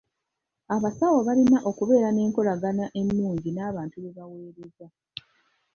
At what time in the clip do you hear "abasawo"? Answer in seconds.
0.75-1.19